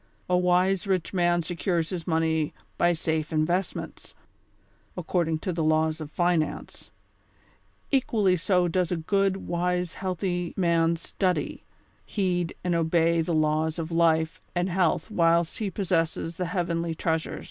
A 0.27 0.35
wise 0.35 0.87
rich 0.87 1.13
man 1.13 1.43
secures 1.43 1.91
his 1.91 2.07
money 2.07 2.55
by 2.75 2.91
safe 2.91 3.31
investments, 3.31 4.15
according 4.97 5.37
to 5.37 5.53
the 5.53 5.63
laws 5.63 6.01
of 6.01 6.09
finance; 6.11 6.89
equally 7.91 8.35
so 8.35 8.67
does 8.67 8.91
a 8.91 8.97
good, 8.97 9.37
wise 9.47 9.93
healthy 9.93 10.55
man 10.57 10.95
studv 10.95 11.61
heed 12.03 12.55
and 12.63 12.73
obey 12.73 13.21
the 13.21 13.35
laws 13.35 13.77
of 13.77 13.91
life 13.91 14.41
and 14.55 14.69
health 14.69 15.11
whilst 15.11 15.59
he 15.59 15.69
possesses 15.69 16.37
the 16.37 16.45
heavenly 16.45 16.95
treasure. 16.95 17.39